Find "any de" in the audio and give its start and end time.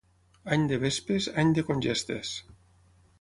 0.55-0.79, 1.43-1.65